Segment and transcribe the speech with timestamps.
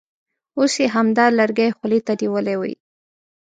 [0.57, 2.73] اوس یې همدا لرګی خولې ته نیولی وي.